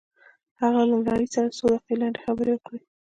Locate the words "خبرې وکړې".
2.25-2.79